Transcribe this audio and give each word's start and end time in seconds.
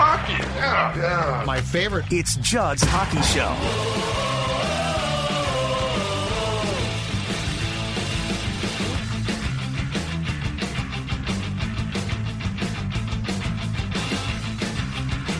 Hockey, 0.00 0.32
yeah, 0.56 0.96
yeah. 0.96 1.42
My 1.44 1.60
favorite. 1.60 2.04
It's 2.10 2.36
Judd's 2.36 2.82
Hockey 2.84 3.20
Show. 3.22 3.54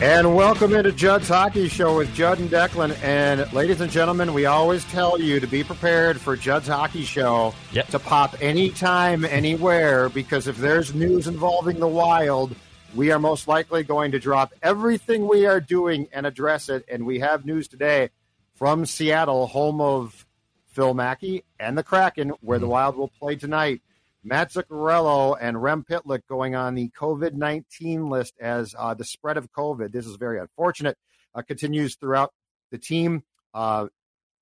And 0.00 0.37
welcome 0.37 0.75
into 0.77 0.93
Judd's 0.93 1.28
Hockey 1.28 1.67
Show 1.69 1.97
with 1.97 2.15
Judd 2.15 2.39
and 2.39 2.48
Declan. 2.48 2.97
And 3.03 3.53
ladies 3.53 3.81
and 3.81 3.91
gentlemen, 3.91 4.33
we 4.33 4.47
always 4.47 4.84
tell 4.84 5.20
you 5.20 5.41
to 5.41 5.47
be 5.48 5.65
prepared 5.65 6.20
for 6.20 6.37
Judd's 6.37 6.69
Hockey 6.69 7.03
Show 7.03 7.53
Yep. 7.72 7.89
to 7.89 7.98
pop 7.98 8.37
anytime, 8.41 9.25
anywhere, 9.25 10.09
because 10.09 10.47
if 10.47 10.56
there's 10.56 10.95
news 10.95 11.27
involving 11.27 11.81
the 11.81 11.89
wild, 11.89 12.55
we 12.94 13.11
are 13.11 13.19
most 13.19 13.48
likely 13.48 13.83
going 13.83 14.12
to 14.12 14.19
drop 14.19 14.53
everything 14.62 15.28
we 15.28 15.47
are 15.47 15.61
doing 15.61 16.08
and 16.12 16.27
address 16.27 16.69
it. 16.69 16.84
And 16.91 17.05
we 17.05 17.19
have 17.20 17.44
news 17.44 17.69
today 17.69 18.11
from 18.55 18.86
Seattle, 18.86 19.47
home 19.47 19.81
of 19.81 20.27
Phil 20.67 20.94
Mackey 20.94 21.44
and 21.61 21.77
the 21.77 21.83
Kraken, 21.83 22.31
where 22.41 22.59
the 22.59 22.69
Wild 22.69 22.97
will 22.97 23.09
play 23.09 23.36
tonight. 23.36 23.83
Matt 24.25 24.53
Zuccarello 24.53 25.36
and 25.41 25.62
Rem 25.62 25.84
Pitlick 25.89 26.22
going 26.28 26.55
on 26.55 26.75
the 26.75 26.91
COVID 26.91 27.34
19 27.34 28.09
list 28.09 28.34
as 28.41 28.75
uh, 28.78 28.94
the 28.94 29.05
spread 29.05 29.36
of 29.36 29.53
COVID, 29.53 29.92
this 29.92 30.06
is 30.06 30.16
very 30.16 30.41
unfortunate, 30.41 30.98
uh, 31.34 31.42
continues 31.42 31.94
throughout 31.97 32.33
the 32.70 32.78
team. 32.78 33.22
Uh, 33.55 33.86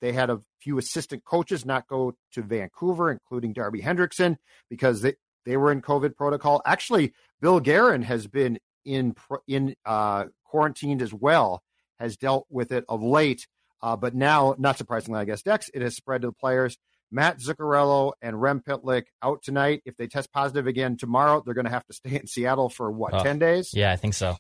they 0.01 0.13
had 0.13 0.31
a 0.31 0.41
few 0.61 0.79
assistant 0.79 1.25
coaches 1.25 1.65
not 1.65 1.87
go 1.89 2.15
to 2.33 2.43
Vancouver, 2.43 3.11
including 3.11 3.53
Darby 3.53 3.81
Hendrickson, 3.81 4.37
because 4.69 5.03
they, 5.03 5.15
they 5.45 5.57
were 5.57 5.73
in 5.73 5.81
COVID 5.81 6.17
protocol. 6.17 6.61
Actually, 6.67 7.13
Bill 7.41 7.61
Guerin 7.61 8.03
has 8.03 8.27
been 8.27 8.59
in 8.85 9.15
in 9.47 9.75
uh, 9.85 10.25
quarantined 10.45 11.03
as 11.03 11.13
well, 11.13 11.63
has 11.99 12.17
dealt 12.17 12.47
with 12.51 12.73
it 12.73 12.85
of 12.89 13.03
late. 13.03 13.47
Uh, 13.83 13.97
but 13.97 14.15
now, 14.15 14.55
not 14.59 14.79
surprisingly, 14.79 15.21
I 15.21 15.25
guess, 15.25 15.43
Dex, 15.43 15.69
it 15.75 15.83
has 15.83 15.95
spread 15.95 16.23
to 16.23 16.29
the 16.29 16.33
players. 16.33 16.79
Matt 17.13 17.39
Zuccarello 17.39 18.13
and 18.21 18.41
Rem 18.41 18.61
Pitlick 18.67 19.05
out 19.23 19.43
tonight. 19.43 19.83
If 19.85 19.97
they 19.97 20.07
test 20.09 20.33
positive 20.33 20.67
again 20.67 20.97
tomorrow, 20.97 21.43
they're 21.45 21.55
going 21.55 21.67
to 21.67 21.71
have 21.71 21.87
to 21.87 21.93
stay 21.93 22.17
in 22.21 22.27
Seattle 22.27 22.69
for 22.69 22.91
what, 22.91 23.15
Oh. 23.15 23.23
10 23.23 23.39
days? 23.39 23.71
Yeah, 23.73 23.93
I 23.93 23.97
think 23.97 24.15
so. 24.15 24.37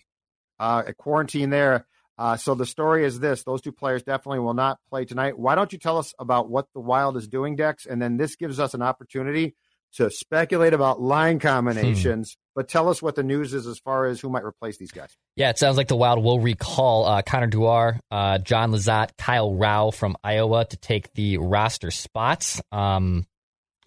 uh, 0.59 0.83
a 0.87 0.95
quarantine 0.95 1.51
there. 1.51 1.87
Uh, 2.19 2.37
so 2.37 2.55
the 2.55 2.65
story 2.65 3.05
is 3.05 3.21
this: 3.21 3.45
those 3.45 3.61
two 3.61 3.73
players 3.73 4.03
definitely 4.03 4.39
will 4.39 4.55
not 4.55 4.79
play 4.89 5.05
tonight. 5.05 5.39
Why 5.39 5.55
don't 5.55 5.71
you 5.71 5.79
tell 5.79 5.99
us 5.99 6.15
about 6.19 6.49
what 6.49 6.67
the 6.73 6.81
Wild 6.81 7.19
is 7.19 7.29
doing, 7.29 7.57
Dex? 7.57 7.85
And 7.85 8.01
then 8.01 8.17
this 8.17 8.37
gives 8.37 8.59
us 8.59 8.73
an 8.73 8.81
opportunity 8.81 9.55
to 9.95 10.11
speculate 10.11 10.73
about 10.75 11.01
line 11.01 11.39
combinations. 11.39 12.37
But 12.55 12.69
tell 12.69 12.89
us 12.89 13.03
what 13.03 13.17
the 13.17 13.23
news 13.23 13.53
is 13.53 13.67
as 13.67 13.79
far 13.79 14.07
as 14.07 14.21
who 14.21 14.31
might 14.31 14.45
replace 14.45 14.79
these 14.79 14.91
guys. 14.91 15.15
Yeah, 15.37 15.51
it 15.51 15.59
sounds 15.59 15.77
like 15.77 15.89
the 15.89 15.97
Wild 15.97 16.23
will 16.23 16.41
recall 16.41 17.05
uh, 17.05 17.23
Connor 17.23 17.49
Dewar, 17.49 18.01
uh, 18.11 18.39
Jon 18.39 18.73
Lizotte, 18.73 19.11
Kyle 19.19 19.55
Rau 19.55 19.91
from 19.91 20.17
Iowa 20.25 20.65
to 20.65 20.77
take 20.77 21.13
the 21.13 21.39
roster 21.39 21.91
spots. 21.91 22.61
Um, 22.73 23.27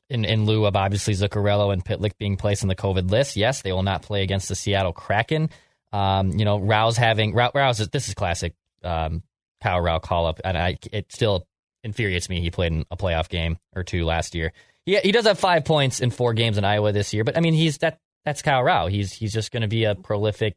in, 0.09 0.26
in 0.26 0.46
lieu 0.46 0.66
of 0.66 0.76
obviously 0.76 1.14
Zuccarello 1.14 1.72
and 1.72 1.86
Pitlick 1.86 2.14
being 2.18 2.36
placed 2.36 2.64
on 2.64 2.68
the 2.68 2.76
COVID 2.76 3.12
list. 3.12 3.36
Yes, 3.36 3.62
they 3.62 3.72
will 3.72 3.84
not 3.84 4.02
play 4.02 4.24
against 4.24 4.50
the 4.50 4.56
Seattle 4.56 4.94
Kraken. 4.94 5.50
Um, 5.92 6.32
you 6.32 6.46
know, 6.46 6.59
Rau's 6.59 6.98
having 6.98 7.34
Rau, 7.34 7.52
Rau's 7.54 7.78
this 7.90 8.08
is 8.08 8.14
classic 8.14 8.54
um, 8.84 9.24
Kyle 9.62 9.80
Rau 9.80 10.00
call 10.00 10.26
up, 10.26 10.40
and 10.44 10.58
I 10.58 10.78
it 10.92 11.12
still 11.12 11.48
infuriates 11.84 12.30
me. 12.30 12.42
He 12.42 12.52
played 12.52 12.72
in 12.72 12.86
a 12.92 12.98
playoff 12.98 13.30
game 13.30 13.58
or 13.76 13.84
two 13.84 14.06
last 14.06 14.36
year. 14.36 14.52
Yeah, 14.85 15.00
he 15.03 15.12
does 15.12 15.25
have 15.25 15.38
five 15.40 15.66
points 15.66 16.00
in 16.00 16.09
four 16.12 16.34
games 16.34 16.57
in 16.57 16.63
Iowa 16.66 16.91
this 16.91 17.13
year, 17.13 17.23
but 17.23 17.38
I 17.38 17.41
mean 17.41 17.53
he's 17.53 17.78
that 17.79 18.00
that's 18.25 18.41
Kyle 18.41 18.63
Rau. 18.63 18.88
He's 18.88 19.13
he's 19.13 19.34
just 19.34 19.51
going 19.51 19.62
to 19.62 19.67
be 19.67 19.84
a 19.85 19.95
prolific 19.95 20.56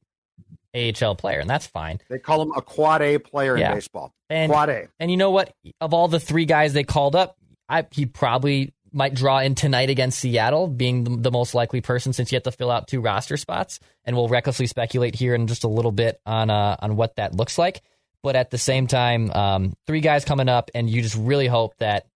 AHL 0.74 1.16
player, 1.16 1.38
and 1.40 1.48
that's 1.50 1.66
fine. 1.66 2.00
They 2.08 2.18
call 2.18 2.40
him 2.42 2.52
a 2.56 2.62
quad 2.62 3.02
A 3.02 3.18
player 3.18 3.56
Yeah. 3.58 3.70
in 3.72 3.76
baseball. 3.76 4.14
And 4.30 4.50
quad 4.50 4.70
A. 4.70 4.88
and 4.98 5.10
you 5.10 5.16
know 5.16 5.30
what? 5.30 5.54
Of 5.80 5.92
all 5.92 6.08
the 6.08 6.20
three 6.20 6.46
guys 6.46 6.72
they 6.72 6.84
called 6.84 7.14
up, 7.14 7.36
I, 7.68 7.86
he 7.90 8.06
probably 8.06 8.72
might 8.94 9.14
draw 9.14 9.38
in 9.40 9.54
tonight 9.54 9.90
against 9.90 10.18
Seattle, 10.18 10.66
being 10.68 11.04
the, 11.04 11.16
the 11.16 11.30
most 11.30 11.54
likely 11.54 11.80
person 11.82 12.12
since 12.12 12.30
you 12.32 12.36
have 12.36 12.42
to 12.44 12.52
fill 12.52 12.70
out 12.70 12.88
two 12.88 13.00
roster 13.00 13.36
spots. 13.36 13.80
And 14.04 14.16
we'll 14.16 14.28
recklessly 14.28 14.66
speculate 14.66 15.14
here 15.14 15.34
in 15.34 15.46
just 15.46 15.64
a 15.64 15.68
little 15.68 15.92
bit 15.92 16.20
on 16.26 16.48
uh, 16.50 16.76
on 16.80 16.96
what 16.96 17.16
that 17.16 17.34
looks 17.34 17.58
like. 17.58 17.82
But 18.22 18.36
at 18.36 18.50
the 18.50 18.58
same 18.58 18.86
time, 18.86 19.30
um, 19.32 19.74
three 19.86 20.00
guys 20.00 20.24
coming 20.24 20.48
up, 20.48 20.70
and 20.74 20.88
you 20.88 21.02
just 21.02 21.16
really 21.16 21.48
hope 21.48 21.74
that 21.78 22.06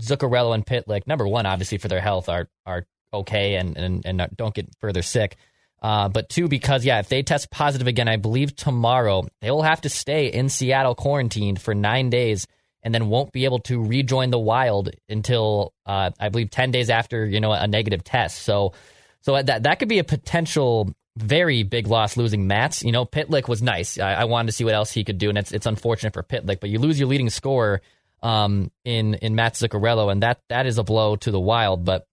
Zuccarello 0.00 0.54
and 0.54 0.64
Pitlick, 0.64 1.06
number 1.06 1.26
one, 1.26 1.46
obviously 1.46 1.78
for 1.78 1.88
their 1.88 2.00
health, 2.00 2.28
are 2.28 2.48
are 2.66 2.86
okay 3.12 3.56
and 3.56 3.76
and, 3.76 4.06
and 4.06 4.28
don't 4.36 4.54
get 4.54 4.68
further 4.80 5.02
sick. 5.02 5.36
Uh, 5.82 6.08
but 6.08 6.28
two, 6.28 6.46
because 6.48 6.84
yeah, 6.84 7.00
if 7.00 7.08
they 7.08 7.22
test 7.22 7.50
positive 7.50 7.88
again, 7.88 8.08
I 8.08 8.16
believe 8.16 8.54
tomorrow 8.54 9.24
they 9.40 9.50
will 9.50 9.62
have 9.62 9.80
to 9.80 9.88
stay 9.88 10.28
in 10.28 10.48
Seattle 10.48 10.94
quarantined 10.94 11.60
for 11.60 11.74
nine 11.74 12.08
days, 12.08 12.46
and 12.82 12.94
then 12.94 13.08
won't 13.08 13.32
be 13.32 13.44
able 13.44 13.58
to 13.60 13.82
rejoin 13.82 14.30
the 14.30 14.38
Wild 14.38 14.90
until 15.08 15.74
uh, 15.84 16.10
I 16.20 16.28
believe 16.28 16.50
ten 16.50 16.70
days 16.70 16.88
after 16.88 17.26
you 17.26 17.40
know 17.40 17.52
a 17.52 17.66
negative 17.66 18.04
test. 18.04 18.42
So, 18.42 18.74
so 19.22 19.42
that 19.42 19.64
that 19.64 19.78
could 19.78 19.88
be 19.88 19.98
a 19.98 20.04
potential 20.04 20.94
very 21.16 21.62
big 21.62 21.88
loss 21.88 22.16
losing 22.16 22.46
Mats. 22.46 22.82
You 22.82 22.92
know, 22.92 23.04
Pitlick 23.04 23.48
was 23.48 23.60
nice. 23.60 23.98
I, 23.98 24.14
I 24.14 24.24
wanted 24.24 24.46
to 24.46 24.52
see 24.52 24.64
what 24.64 24.74
else 24.74 24.92
he 24.92 25.04
could 25.04 25.18
do, 25.18 25.28
and 25.28 25.36
it's 25.36 25.52
it's 25.52 25.66
unfortunate 25.66 26.14
for 26.14 26.22
Pitlick, 26.22 26.60
but 26.60 26.70
you 26.70 26.78
lose 26.78 26.98
your 26.98 27.08
leading 27.08 27.28
scorer 27.28 27.82
um, 28.22 28.70
in 28.84 29.14
in 29.14 29.34
Matt 29.34 29.54
Zuccarello, 29.54 30.10
and 30.10 30.22
that 30.22 30.40
that 30.48 30.66
is 30.66 30.78
a 30.78 30.82
blow 30.84 31.16
to 31.16 31.30
the 31.30 31.40
Wild. 31.40 31.84
But 31.84 32.06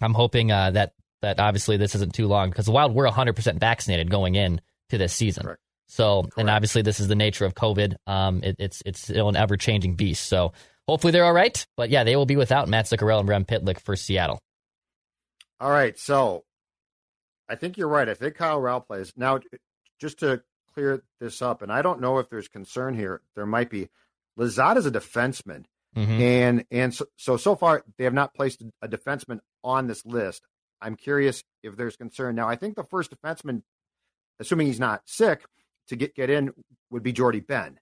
I'm 0.00 0.14
hoping 0.14 0.50
uh, 0.50 0.72
that 0.72 0.92
that 1.22 1.40
obviously 1.40 1.76
this 1.76 1.94
isn't 1.94 2.14
too 2.14 2.26
long 2.26 2.50
because 2.50 2.66
the 2.66 2.72
Wild 2.72 2.94
were 2.94 3.08
100% 3.08 3.58
vaccinated 3.58 4.10
going 4.10 4.34
in 4.34 4.60
to 4.90 4.98
this 4.98 5.12
season. 5.12 5.44
Correct. 5.44 5.60
So, 5.88 6.28
and 6.36 6.50
obviously 6.50 6.82
this 6.82 7.00
is 7.00 7.08
the 7.08 7.14
nature 7.14 7.44
of 7.44 7.54
COVID. 7.54 7.94
Um, 8.06 8.42
it, 8.42 8.56
it's 8.58 8.82
it's 8.84 9.00
still 9.02 9.28
an 9.28 9.36
ever 9.36 9.56
changing 9.56 9.94
beast. 9.94 10.26
So 10.26 10.52
hopefully 10.88 11.12
they're 11.12 11.24
all 11.24 11.32
right. 11.32 11.64
But 11.76 11.90
yeah, 11.90 12.04
they 12.04 12.16
will 12.16 12.26
be 12.26 12.36
without 12.36 12.68
Matt 12.68 12.86
Zuccarello 12.86 13.20
and 13.20 13.28
Rem 13.28 13.44
Pitlick 13.44 13.80
for 13.80 13.96
Seattle. 13.96 14.40
All 15.58 15.70
right, 15.70 15.98
so 15.98 16.44
I 17.48 17.54
think 17.54 17.78
you're 17.78 17.88
right. 17.88 18.08
I 18.08 18.14
think 18.14 18.34
Kyle 18.34 18.60
Rau 18.60 18.80
plays 18.80 19.12
now. 19.16 19.40
Just 19.98 20.18
to 20.18 20.42
clear 20.74 21.02
this 21.18 21.40
up, 21.40 21.62
and 21.62 21.72
I 21.72 21.80
don't 21.80 22.00
know 22.00 22.18
if 22.18 22.28
there's 22.28 22.48
concern 22.48 22.94
here. 22.94 23.22
There 23.34 23.46
might 23.46 23.70
be. 23.70 23.88
Lizotte 24.38 24.76
is 24.78 24.86
a 24.86 24.90
defenseman, 24.90 25.64
Mhm. 25.96 26.20
and 26.20 26.64
and 26.70 26.94
so, 26.94 27.06
so 27.16 27.36
so 27.36 27.56
far 27.56 27.82
they 27.96 28.04
have 28.04 28.14
not 28.14 28.34
placed 28.34 28.62
a 28.82 28.88
defenseman 28.88 29.40
on 29.64 29.86
this 29.86 30.04
list. 30.04 30.42
I'm 30.80 30.94
curious 30.96 31.42
if 31.62 31.76
there's 31.76 31.96
concern 31.96 32.34
now. 32.34 32.48
I 32.48 32.56
think 32.56 32.76
the 32.76 32.84
first 32.84 33.10
defenseman, 33.10 33.62
assuming 34.38 34.66
he's 34.66 34.80
not 34.80 35.02
sick, 35.06 35.44
to 35.88 35.96
get 35.96 36.14
get 36.14 36.28
in 36.30 36.52
would 36.90 37.02
be 37.02 37.12
Jordie 37.12 37.40
Benn. 37.40 37.78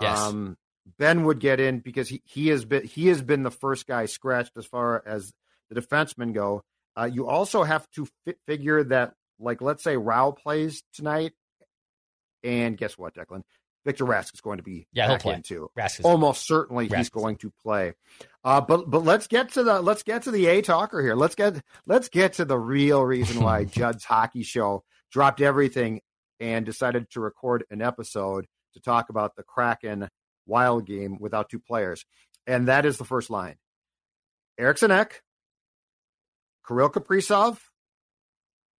Yes. 0.00 0.18
Um, 0.18 0.58
Benn 0.98 1.24
would 1.24 1.40
get 1.40 1.58
in 1.58 1.80
because 1.80 2.08
he, 2.08 2.22
he 2.26 2.48
has 2.48 2.64
been 2.64 2.84
he 2.84 3.08
has 3.08 3.22
been 3.22 3.42
the 3.42 3.50
first 3.50 3.86
guy 3.86 4.04
scratched 4.06 4.56
as 4.56 4.66
far 4.66 5.02
as 5.06 5.32
the 5.70 5.80
defensemen 5.80 6.32
go. 6.34 6.62
Uh, 6.96 7.04
you 7.10 7.26
also 7.26 7.62
have 7.62 7.90
to 7.90 8.06
fi- 8.24 8.34
figure 8.46 8.84
that, 8.84 9.14
like, 9.38 9.60
let's 9.60 9.82
say 9.82 9.96
Rau 9.96 10.30
plays 10.30 10.82
tonight, 10.94 11.32
and 12.44 12.76
guess 12.76 12.96
what, 12.96 13.14
Declan? 13.14 13.42
Victor 13.86 14.04
Rask 14.04 14.34
is 14.34 14.40
going 14.42 14.58
to 14.58 14.62
be 14.62 14.86
Yeah, 14.92 15.06
back 15.06 15.22
play. 15.22 15.34
in 15.36 15.42
too. 15.42 15.70
Rask 15.78 16.00
is- 16.00 16.04
Almost 16.04 16.46
certainly 16.46 16.88
Rask 16.88 16.96
he's 16.98 17.08
going 17.08 17.36
to 17.36 17.50
play. 17.62 17.94
Uh, 18.44 18.60
but 18.60 18.90
but 18.90 19.04
let's 19.04 19.26
get 19.28 19.52
to 19.52 19.62
the 19.62 19.80
let's 19.80 20.02
get 20.02 20.24
to 20.24 20.30
the 20.30 20.46
A 20.46 20.60
talker 20.60 21.00
here. 21.00 21.14
Let's 21.14 21.34
get 21.36 21.62
let's 21.86 22.08
get 22.10 22.34
to 22.34 22.44
the 22.44 22.58
real 22.58 23.02
reason 23.04 23.42
why 23.42 23.64
Judd's 23.78 24.04
hockey 24.04 24.42
show 24.42 24.84
dropped 25.10 25.40
everything 25.40 26.00
and 26.40 26.66
decided 26.66 27.08
to 27.12 27.20
record 27.20 27.64
an 27.70 27.80
episode 27.80 28.46
to 28.74 28.80
talk 28.80 29.08
about 29.08 29.36
the 29.36 29.42
Kraken 29.42 30.08
Wild 30.46 30.84
game 30.84 31.16
without 31.18 31.48
two 31.48 31.58
players. 31.60 32.04
And 32.46 32.68
that 32.68 32.84
is 32.84 32.98
the 32.98 33.04
first 33.04 33.30
line. 33.30 33.56
Eriksson 34.58 34.90
Ek, 34.90 35.22
Kirill 36.66 36.90
Kaprizov, 36.90 37.58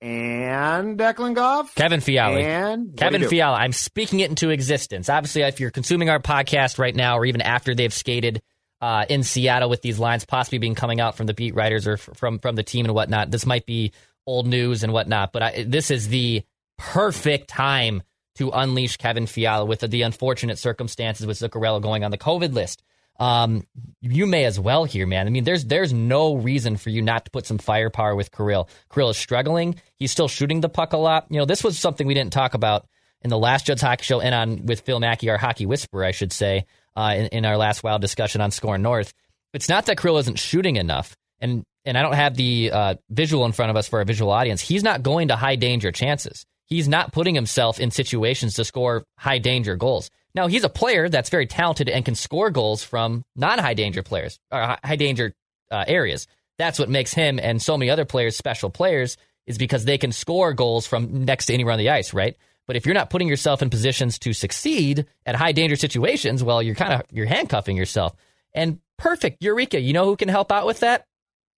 and 0.02 0.98
Declan 0.98 1.34
Goff. 1.34 1.74
Kevin 1.76 2.02
Fiala. 2.02 2.40
And 2.40 2.96
Kevin 2.96 3.28
Fiala. 3.28 3.58
I'm 3.58 3.72
speaking 3.72 4.20
it 4.20 4.30
into 4.30 4.50
existence. 4.50 5.10
Obviously, 5.10 5.42
if 5.44 5.60
you're 5.60 5.72
consuming 5.72 6.10
our 6.10 6.20
podcast 6.20 6.78
right 6.78 6.96
now, 6.96 7.18
or 7.18 7.26
even 7.26 7.42
after 7.42 7.74
they've 7.74 7.94
skated 7.94 8.42
uh, 8.82 9.06
in 9.10 9.24
Seattle 9.24 9.70
with 9.70 9.82
these 9.82 9.98
lines 10.00 10.26
possibly 10.26 10.60
being 10.60 10.76
coming 10.76 11.02
out 11.02 11.18
from 11.18 11.26
the 11.26 11.34
beat 11.34 11.56
writers 11.56 11.88
or 11.88 11.94
f- 11.94 12.10
from 12.16 12.40
from 12.40 12.56
the 12.56 12.64
team 12.64 12.86
and 12.86 12.94
whatnot, 12.94 13.32
this 13.32 13.46
might 13.46 13.66
be 13.66 13.92
old 14.26 14.46
news 14.46 14.84
and 14.84 14.94
whatnot. 14.94 15.32
But 15.32 15.44
I, 15.44 15.64
this 15.68 15.90
is 15.90 16.10
the 16.10 16.44
perfect 16.78 17.50
time 17.50 18.04
to 18.36 18.52
unleash 18.52 18.98
Kevin 18.98 19.26
Fiala 19.26 19.66
with 19.66 19.80
the, 19.80 19.88
the 19.88 20.04
unfortunate 20.04 20.60
circumstances 20.60 21.26
with 21.26 21.40
Zuccarello 21.40 21.82
going 21.82 22.04
on 22.04 22.12
the 22.12 22.20
COVID 22.20 22.54
list 22.54 22.84
um, 23.20 23.66
you 24.02 24.28
may 24.28 24.46
as 24.46 24.60
well 24.60 24.86
here, 24.86 25.08
man. 25.08 25.28
I 25.28 25.30
mean, 25.30 25.44
there's 25.44 25.66
there's 25.66 25.92
no 25.92 26.36
reason 26.36 26.78
for 26.78 26.90
you 26.90 27.02
not 27.02 27.26
to 27.26 27.32
put 27.32 27.46
some 27.46 27.58
firepower 27.58 28.16
with 28.16 28.32
Kirill. 28.32 28.70
Kirill 28.94 29.10
is 29.10 29.18
struggling. 29.18 29.76
He's 29.96 30.12
still 30.12 30.28
shooting 30.28 30.62
the 30.62 30.70
puck 30.70 30.94
a 30.94 30.98
lot. 30.98 31.26
You 31.30 31.40
know, 31.40 31.46
this 31.46 31.64
was 31.64 31.80
something 31.80 32.06
we 32.06 32.14
didn't 32.14 32.34
talk 32.34 32.54
about 32.54 32.88
in 33.22 33.30
the 33.30 33.38
last 33.38 33.66
Judd's 33.66 33.82
Hockey 33.82 34.04
Show 34.04 34.22
and 34.22 34.36
on 34.36 34.66
with 34.66 34.82
Phil 34.82 35.00
Mackey, 35.00 35.30
our 35.30 35.38
hockey 35.38 35.66
whisperer, 35.66 36.06
I 36.06 36.12
should 36.12 36.32
say, 36.32 36.66
uh, 36.96 37.16
in, 37.18 37.26
in, 37.28 37.46
our 37.46 37.58
last 37.58 37.84
wild 37.84 38.02
discussion 38.02 38.42
on 38.42 38.52
SKOR 38.52 38.78
North. 38.78 39.14
It's 39.54 39.70
not 39.70 39.88
that 39.88 39.98
Kirill 39.98 40.20
isn't 40.20 40.38
shooting 40.38 40.76
enough, 40.76 41.16
and 41.40 41.64
and 41.86 41.98
I 41.98 42.04
don't 42.04 42.14
have 42.14 42.36
the 42.36 42.72
uh, 42.72 42.96
visual 43.10 43.46
in 43.46 43.52
front 43.52 43.72
of 43.72 43.78
us 43.78 43.88
for 43.88 44.00
our 44.00 44.06
visual 44.06 44.32
audience. 44.32 44.62
He's 44.62 44.84
not 44.84 45.02
going 45.02 45.30
to 45.30 45.36
high 45.36 45.56
danger 45.56 45.92
chances. 45.92 46.46
He's 46.68 46.88
not 46.88 47.14
putting 47.14 47.34
himself 47.34 47.80
in 47.80 47.92
situations 47.92 48.56
to 48.56 48.66
score 48.66 49.04
high 49.18 49.40
danger 49.40 49.76
goals. 49.76 50.12
Now, 50.36 50.48
he's 50.48 50.64
a 50.64 50.70
player 50.70 51.10
that's 51.10 51.30
very 51.30 51.48
talented 51.48 51.90
and 51.90 52.06
can 52.06 52.14
score 52.14 52.52
goals 52.52 52.84
from 52.84 53.24
non 53.36 53.58
high 53.58 53.74
danger 53.74 54.04
players 54.04 54.38
or 54.52 54.78
high 54.84 54.96
danger 54.98 55.34
uh, 55.72 55.86
areas. 55.88 56.28
That's 56.58 56.78
what 56.78 56.90
makes 56.90 57.14
him 57.14 57.40
and 57.40 57.62
so 57.62 57.78
many 57.78 57.90
other 57.90 58.06
players 58.06 58.36
special 58.36 58.70
players 58.70 59.18
is 59.46 59.58
because 59.58 59.86
they 59.86 59.98
can 59.98 60.12
score 60.12 60.54
goals 60.54 60.86
from 60.86 61.26
next 61.26 61.46
to 61.48 61.54
anywhere 61.54 61.74
on 61.74 61.80
the 61.80 61.90
ice, 61.90 62.14
right? 62.14 62.36
But 62.68 62.76
if 62.76 62.86
you're 62.86 62.96
not 62.96 63.10
putting 63.10 63.30
yourself 63.30 63.62
in 63.62 63.70
positions 63.70 64.20
to 64.20 64.34
succeed 64.34 65.06
at 65.26 65.36
high 65.36 65.54
danger 65.54 65.78
situations, 65.78 66.44
well, 66.44 66.62
you're 66.62 66.76
kind 66.76 66.94
of 66.94 67.04
you're 67.10 67.26
handcuffing 67.26 67.78
yourself. 67.78 68.14
And 68.54 68.80
perfect, 68.98 69.42
Eureka. 69.42 69.80
You 69.80 69.94
know 69.94 70.06
who 70.06 70.18
can 70.18 70.28
help 70.28 70.52
out 70.52 70.66
with 70.66 70.82
that? 70.82 71.06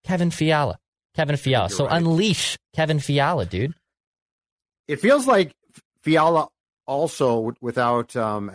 Kevin 0.06 0.29
Fiala. 0.29 0.77
Kevin 1.15 1.35
Fiala. 1.35 1.69
So 1.69 1.85
right. 1.85 1.97
unleash 1.97 2.57
Kevin 2.75 3.00
Fiala, 3.00 3.45
dude. 3.45 3.73
It 4.89 5.00
feels 5.00 5.27
like 5.27 5.56
Fiala 6.01 6.47
also, 6.88 7.53
without 7.62 8.15
um, 8.15 8.51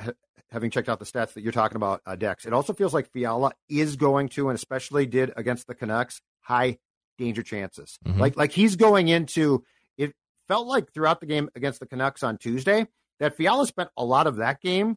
having 0.50 0.70
checked 0.70 0.88
out 0.88 0.98
the 0.98 1.04
stats 1.04 1.34
that 1.34 1.42
you're 1.42 1.52
talking 1.52 1.76
about, 1.76 2.02
uh, 2.04 2.16
Dex, 2.16 2.44
it 2.44 2.52
also 2.52 2.72
feels 2.72 2.92
like 2.92 3.08
Fiala 3.12 3.52
is 3.68 3.94
going 3.94 4.28
to, 4.30 4.48
and 4.48 4.56
especially 4.56 5.06
did 5.06 5.32
against 5.36 5.68
the 5.68 5.76
Canucks, 5.76 6.20
high 6.40 6.78
danger 7.18 7.44
chances. 7.44 8.00
Mm-hmm. 8.04 8.20
Like 8.20 8.36
like 8.36 8.50
he's 8.50 8.74
going 8.74 9.06
into. 9.06 9.64
It 9.96 10.12
felt 10.48 10.66
like 10.66 10.92
throughout 10.92 11.20
the 11.20 11.26
game 11.26 11.48
against 11.54 11.78
the 11.78 11.86
Canucks 11.86 12.24
on 12.24 12.36
Tuesday 12.38 12.88
that 13.20 13.36
Fiala 13.36 13.64
spent 13.68 13.90
a 13.96 14.04
lot 14.04 14.26
of 14.26 14.36
that 14.36 14.60
game 14.60 14.96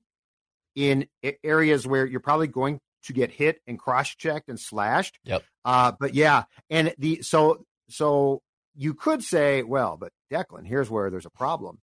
in 0.75 1.06
areas 1.44 1.86
where 1.86 2.07
you're 2.07 2.19
probably 2.19 2.48
going 2.48 2.80
to 3.04 3.13
get 3.13 3.30
hit 3.30 3.62
and 3.68 3.78
cross 3.78 4.10
checked 4.10 4.50
and 4.50 4.60
slashed. 4.60 5.19
Yep. 5.24 5.44
Uh, 5.63 5.92
but 6.00 6.16
yeah, 6.16 6.45
and 6.72 6.95
the 6.98 7.22
so 7.22 7.63
so 7.90 8.42
you 8.78 8.94
could 8.94 9.24
say, 9.24 9.64
well, 9.64 9.98
but 10.00 10.12
Declan, 10.32 10.66
here's 10.66 10.90
where 10.90 11.10
there's 11.10 11.26
a 11.26 11.32
problem. 11.32 11.80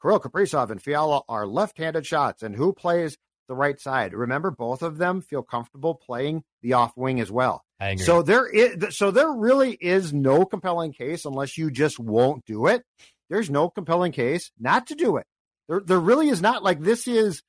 Kirill 0.00 0.20
Kaprizov 0.20 0.70
and 0.70 0.80
Fiala 0.80 1.22
are 1.28 1.46
left-handed 1.46 2.06
shots, 2.06 2.42
and 2.42 2.54
who 2.54 2.72
plays 2.72 3.18
the 3.48 3.54
right 3.54 3.80
side? 3.80 4.14
Remember, 4.14 4.50
both 4.50 4.82
of 4.82 4.98
them 4.98 5.20
feel 5.20 5.42
comfortable 5.42 5.94
playing 5.94 6.44
the 6.62 6.74
off 6.74 6.92
wing 6.96 7.18
as 7.20 7.30
well. 7.30 7.64
So 7.98 8.22
there 8.22 8.46
is, 8.46 8.96
so 8.96 9.10
there 9.10 9.30
really 9.30 9.72
is 9.72 10.12
no 10.12 10.44
compelling 10.44 10.92
case 10.92 11.24
unless 11.24 11.58
you 11.58 11.70
just 11.70 11.98
won't 11.98 12.44
do 12.44 12.66
it. 12.66 12.84
There's 13.30 13.50
no 13.50 13.68
compelling 13.68 14.12
case 14.12 14.50
not 14.58 14.86
to 14.88 14.94
do 14.94 15.16
it. 15.16 15.26
There, 15.68 15.80
there 15.80 16.00
really 16.00 16.28
is 16.28 16.40
not. 16.40 16.62
Like 16.62 16.80
this 16.80 17.08
is, 17.08 17.42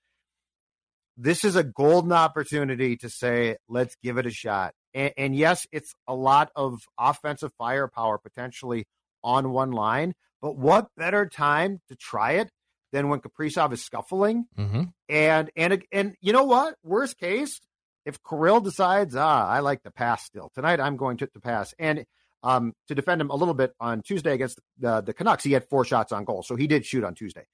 this 1.18 1.44
is 1.44 1.56
a 1.56 1.64
golden 1.64 2.12
opportunity 2.12 2.98
to 2.98 3.10
say, 3.10 3.58
let's 3.68 3.96
give 4.04 4.18
it 4.18 4.26
a 4.26 4.32
shot. 4.32 4.74
And, 4.94 5.14
and 5.18 5.36
yes, 5.36 5.68
it's 5.72 5.94
a 6.08 6.16
lot 6.16 6.52
of 6.56 6.82
offensive 6.98 7.52
firepower 7.58 8.18
potentially 8.18 8.86
on 9.24 9.52
one 9.52 9.72
line, 9.72 10.14
but 10.42 10.58
what 10.58 10.88
better 10.96 11.26
time 11.28 11.82
to 11.90 11.96
try 11.96 12.34
it 12.34 12.50
than 12.92 13.10
when 13.10 13.20
Kaprizov 13.20 13.74
is 13.74 13.84
scuffling? 13.84 14.46
Mm-hmm. 14.58 14.84
And 15.10 15.52
and 15.56 15.84
and 15.92 16.16
you 16.22 16.34
know 16.34 16.46
what? 16.46 16.76
Worst 16.84 17.18
case, 17.18 17.60
if 18.06 18.18
Kirill 18.24 18.62
decides, 18.62 19.16
ah, 19.16 19.48
I 19.48 19.60
like 19.60 19.84
to 19.84 19.92
pass 19.92 20.24
still 20.24 20.52
tonight, 20.56 20.80
I'm 20.80 20.98
going 20.98 21.18
to, 21.18 21.28
to 21.28 21.40
pass. 21.40 21.74
And 21.78 22.06
um, 22.42 22.74
to 22.88 22.96
defend 22.96 23.22
him 23.22 23.30
a 23.30 23.36
little 23.36 23.54
bit 23.54 23.74
on 23.80 24.02
Tuesday 24.02 24.34
against 24.34 24.60
the, 24.78 25.02
the 25.02 25.14
Canucks, 25.14 25.44
he 25.44 25.52
had 25.52 25.68
four 25.70 25.84
shots 25.84 26.12
on 26.12 26.24
goal, 26.24 26.42
so 26.42 26.56
he 26.56 26.68
did 26.68 26.86
shoot 26.86 27.04
on 27.04 27.14
Tuesday. 27.14 27.46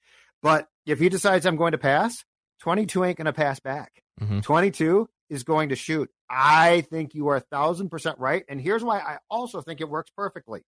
But 0.42 0.68
if 0.86 0.98
he 1.00 1.08
decides 1.08 1.44
I'm 1.44 1.56
going 1.56 1.72
to 1.72 1.78
pass, 1.78 2.24
22 2.60 3.04
ain't 3.04 3.18
going 3.18 3.26
to 3.26 3.32
pass 3.32 3.60
back. 3.60 4.02
Mm-hmm. 4.20 4.40
22 4.40 5.08
is 5.28 5.42
going 5.42 5.70
to 5.70 5.76
shoot. 5.76 6.10
I 6.30 6.82
think 6.82 7.14
you 7.14 7.28
are 7.28 7.36
a 7.36 7.40
thousand 7.40 7.90
percent 7.90 8.18
right. 8.18 8.44
And 8.48 8.60
here's 8.60 8.82
why 8.82 8.98
I 8.98 9.18
also 9.30 9.60
think 9.60 9.80
it 9.80 9.88
works 9.88 10.10
perfectly. 10.16 10.62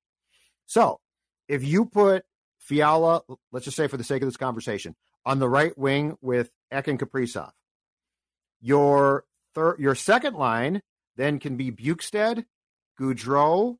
So 0.66 1.00
if 1.48 1.64
you 1.64 1.86
put 1.86 2.26
Fiala, 2.60 3.22
let's 3.52 3.66
just 3.66 3.78
say 3.78 3.88
for 3.88 3.98
the 3.98 4.04
sake 4.04 4.22
of 4.22 4.28
this 4.28 4.38
conversation, 4.38 4.96
on 5.26 5.40
the 5.40 5.50
right 5.50 5.78
wing 5.78 6.18
with 6.22 6.50
Ek 6.72 6.88
and 6.88 7.00
Kaprizov, 7.00 7.52
your 8.62 9.24
third, 9.56 9.80
your 9.80 9.96
second 9.96 10.36
line 10.36 10.82
then 11.16 11.40
can 11.40 11.58
be 11.58 11.72
Bjugstad, 11.72 12.46
Gaudreau, 13.00 13.78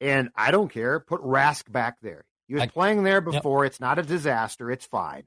and 0.00 0.30
I 0.36 0.50
don't 0.50 0.68
care. 0.68 1.00
Put 1.00 1.20
Rask 1.22 1.70
back 1.70 1.96
there. 2.00 2.24
He 2.46 2.54
was 2.54 2.62
I, 2.62 2.68
playing 2.68 3.02
there 3.02 3.20
before. 3.20 3.64
Yep. 3.64 3.72
It's 3.72 3.80
not 3.80 3.98
a 3.98 4.02
disaster. 4.02 4.70
It's 4.70 4.86
fine. 4.86 5.24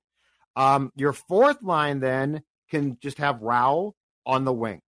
Um, 0.56 0.92
your 0.96 1.14
fourth 1.14 1.62
line 1.62 2.00
then 2.00 2.44
can 2.70 2.98
just 3.02 3.18
have 3.20 3.42
Rau 3.42 3.94
on 4.26 4.46
the 4.46 4.54
wing. 4.54 4.82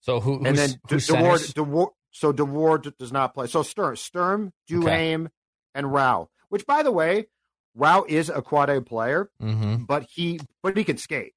So 0.00 0.20
who 0.20 0.44
and 0.44 0.56
then 0.56 0.74
De, 0.88 0.96
Dewar, 0.98 1.38
Dewar, 1.38 1.90
so 2.10 2.32
Dewar 2.32 2.78
does 2.78 3.12
not 3.12 3.34
play. 3.34 3.46
So 3.46 3.62
Sturm, 3.62 3.96
Sturm, 3.96 4.52
Duhaime, 4.68 5.26
okay 5.26 5.32
and 5.74 5.92
Rau, 5.92 6.28
which 6.48 6.66
by 6.66 6.82
the 6.82 6.92
way, 6.92 7.26
Rau 7.74 8.04
is 8.06 8.28
a 8.28 8.42
quad 8.42 8.68
A 8.70 8.80
player, 8.80 9.30
mm-hmm. 9.40 9.84
but 9.84 10.04
he 10.04 10.40
but 10.62 10.76
he 10.76 10.84
can 10.84 10.98
skate. 10.98 11.32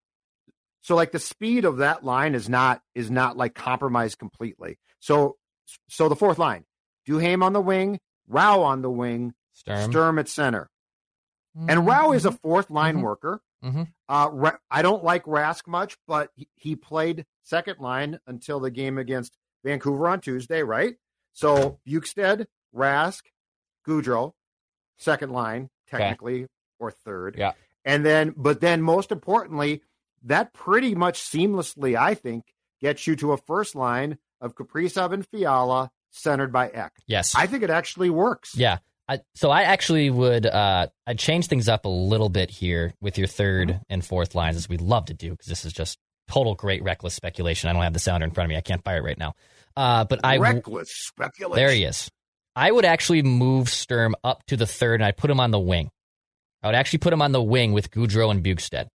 So 0.81 0.95
like 0.95 1.11
the 1.11 1.19
speed 1.19 1.65
of 1.65 1.77
that 1.77 2.03
line 2.03 2.35
is 2.35 2.49
not 2.49 2.81
is 2.93 3.09
not 3.09 3.37
like 3.37 3.55
compromised 3.55 4.19
completely. 4.19 4.77
So 4.99 5.37
so 5.89 6.09
the 6.09 6.15
fourth 6.15 6.37
line, 6.37 6.65
Duhaime 7.07 7.43
on 7.43 7.53
the 7.53 7.61
wing, 7.61 7.99
Rau 8.27 8.61
on 8.61 8.81
the 8.81 8.89
wing, 8.89 9.33
Sturm, 9.53 9.91
Sturm 9.91 10.19
at 10.19 10.27
center. 10.27 10.69
Mm-hmm. 11.57 11.69
And 11.69 11.85
Rau 11.85 12.11
is 12.11 12.25
a 12.25 12.29
mm-hmm. 12.29 12.37
fourth 12.37 12.69
line 12.69 12.95
mm-hmm. 12.95 13.03
worker. 13.03 13.41
Mm-hmm. 13.63 13.83
Uh, 14.07 14.51
I 14.69 14.81
don't 14.81 15.03
like 15.03 15.23
Rask 15.25 15.67
much, 15.67 15.97
but 16.07 16.29
he 16.55 16.75
played 16.75 17.25
second 17.43 17.79
line 17.79 18.19
until 18.27 18.59
the 18.59 18.71
game 18.71 18.97
against 18.97 19.37
Vancouver 19.63 20.07
on 20.09 20.19
Tuesday, 20.21 20.61
right? 20.61 20.95
So 21.33 21.79
Bjugstad, 21.87 22.45
Rask, 22.75 23.21
Gaudreau, 23.87 24.33
second 24.97 25.31
line, 25.31 25.69
technically, 25.87 26.43
okay. 26.43 26.47
or 26.79 26.91
third. 26.91 27.35
Yeah. 27.37 27.53
And 27.83 28.05
then, 28.05 28.33
but 28.35 28.61
then 28.61 28.81
most 28.81 29.11
importantly, 29.11 29.81
that 30.23 30.53
pretty 30.53 30.95
much 30.95 31.21
seamlessly, 31.21 31.97
I 31.97 32.13
think, 32.13 32.45
gets 32.81 33.07
you 33.07 33.15
to 33.17 33.31
a 33.31 33.37
first 33.37 33.75
line 33.75 34.17
of 34.41 34.55
Kaprizov 34.55 35.13
and 35.13 35.25
Fiala 35.25 35.91
centered 36.11 36.51
by 36.51 36.69
Ek. 36.69 36.93
Yes. 37.07 37.35
I 37.35 37.47
think 37.47 37.63
it 37.63 37.69
actually 37.69 38.09
works. 38.09 38.55
Yeah. 38.55 38.77
I, 39.07 39.19
so 39.35 39.51
I 39.51 39.63
actually 39.63 40.09
would 40.09 40.45
uh, 40.45 40.87
I'd 41.05 41.19
change 41.19 41.47
things 41.47 41.69
up 41.69 41.85
a 41.85 41.89
little 41.89 42.29
bit 42.29 42.49
here 42.49 42.93
with 43.01 43.17
your 43.17 43.27
3rd 43.27 43.65
mm-hmm. 43.69 43.77
and 43.89 44.05
fourth 44.05 44.33
lines, 44.33 44.55
as 44.55 44.67
we 44.67 44.77
love 44.77 45.05
to 45.05 45.13
do, 45.13 45.31
because 45.31 45.47
this 45.47 45.63
is 45.65 45.73
just 45.73 45.97
total 46.27 46.55
great 46.55 46.83
reckless 46.83 47.13
speculation. 47.13 47.69
I 47.69 47.73
don't 47.73 47.83
have 47.83 47.93
the 47.93 47.99
sounder 47.99 48.25
in 48.25 48.31
front 48.31 48.45
of 48.45 48.49
me. 48.49 48.57
I 48.57 48.61
can't 48.61 48.83
fire 48.83 48.97
it 48.97 49.03
right 49.03 49.17
now. 49.17 49.33
Uh, 49.77 50.05
but 50.05 50.21
I 50.23 50.37
reckless 50.37 50.91
speculation. 50.91 51.55
There 51.55 51.71
he 51.71 51.83
is. 51.83 52.09
I 52.55 52.71
would 52.71 52.85
actually 52.85 53.21
move 53.21 53.69
Sturm 53.69 54.15
up 54.23 54.43
to 54.47 54.57
the 54.57 54.65
third 54.65 55.01
and 55.01 55.05
I'd 55.05 55.17
put 55.17 55.29
him 55.29 55.39
on 55.39 55.51
the 55.51 55.59
wing. 55.59 55.89
I 56.63 56.67
would 56.67 56.75
actually 56.75 56.99
put 56.99 57.13
him 57.13 57.21
on 57.21 57.31
the 57.31 57.43
wing 57.43 57.73
with 57.73 57.91
Gaudreau 57.91 58.31
and 58.31 58.43
Bjugstad. 58.43 58.87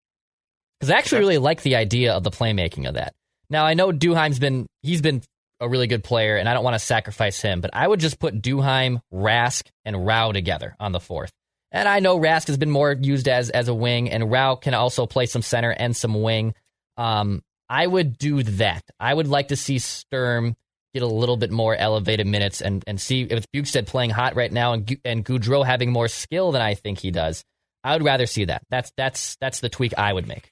Because 0.79 0.91
I 0.91 0.97
actually 0.97 1.19
really 1.19 1.37
like 1.37 1.61
the 1.61 1.75
idea 1.75 2.13
of 2.13 2.23
the 2.23 2.31
playmaking 2.31 2.87
of 2.87 2.95
that. 2.95 3.13
Now 3.49 3.65
I 3.65 3.73
know 3.73 3.91
Duhaime's 3.91 4.39
been 4.39 4.65
he's 4.81 5.01
been 5.01 5.21
a 5.59 5.67
really 5.67 5.87
good 5.87 6.03
player, 6.03 6.37
and 6.37 6.47
I 6.47 6.53
don't 6.53 6.63
want 6.63 6.75
to 6.75 6.79
sacrifice 6.79 7.41
him, 7.41 7.61
but 7.61 7.71
I 7.73 7.87
would 7.87 7.99
just 7.99 8.19
put 8.19 8.41
Duhaime, 8.41 9.01
Rask, 9.13 9.67
and 9.85 10.05
Rau 10.05 10.31
together 10.31 10.75
on 10.79 10.91
the 10.91 10.99
fourth. 10.99 11.31
And 11.71 11.87
I 11.87 11.99
know 11.99 12.19
Rask 12.19 12.47
has 12.47 12.57
been 12.57 12.71
more 12.71 12.93
used 12.93 13.27
as 13.27 13.49
as 13.49 13.67
a 13.67 13.73
wing, 13.73 14.09
and 14.09 14.31
Rau 14.31 14.55
can 14.55 14.73
also 14.73 15.05
play 15.05 15.25
some 15.25 15.41
center 15.41 15.71
and 15.71 15.95
some 15.95 16.21
wing. 16.21 16.53
Um, 16.97 17.43
I 17.69 17.85
would 17.85 18.17
do 18.17 18.43
that. 18.43 18.83
I 18.99 19.13
would 19.13 19.27
like 19.27 19.49
to 19.49 19.55
see 19.55 19.77
Sturm 19.77 20.55
get 20.93 21.03
a 21.03 21.07
little 21.07 21.37
bit 21.37 21.51
more 21.51 21.75
elevated 21.75 22.25
minutes 22.25 22.61
and, 22.61 22.83
and 22.87 22.99
see 22.99 23.21
if 23.21 23.45
Bjugstad 23.51 23.85
playing 23.85 24.09
hot 24.09 24.35
right 24.35 24.51
now 24.51 24.73
and 24.73 24.97
and 25.05 25.23
Gaudreau 25.23 25.65
having 25.65 25.91
more 25.91 26.07
skill 26.07 26.51
than 26.51 26.61
I 26.61 26.73
think 26.73 26.99
he 26.99 27.11
does. 27.11 27.43
I 27.83 27.93
would 27.93 28.03
rather 28.03 28.25
see 28.25 28.45
that. 28.45 28.63
That's 28.69 28.91
that's 28.97 29.37
that's 29.39 29.59
the 29.59 29.69
tweak 29.69 29.93
I 29.97 30.11
would 30.11 30.27
make. 30.27 30.51